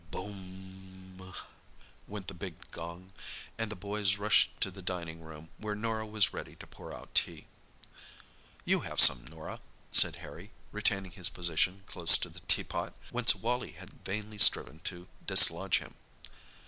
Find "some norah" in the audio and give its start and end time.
8.99-9.59